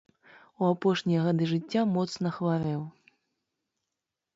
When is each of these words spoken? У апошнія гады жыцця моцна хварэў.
У 0.61 0.69
апошнія 0.75 1.19
гады 1.27 1.43
жыцця 1.53 1.85
моцна 1.95 2.35
хварэў. 2.41 2.81